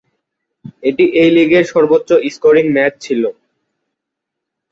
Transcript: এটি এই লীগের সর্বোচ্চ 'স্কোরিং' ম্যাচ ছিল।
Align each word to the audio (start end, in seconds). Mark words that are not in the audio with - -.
এটি 0.83 1.05
এই 1.21 1.29
লীগের 1.35 1.65
সর্বোচ্চ 1.73 2.09
'স্কোরিং' 2.25 2.67
ম্যাচ 2.75 2.93
ছিল। 3.01 3.23